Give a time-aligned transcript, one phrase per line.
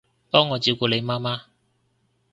[0.31, 1.41] 幫我照顧你媽媽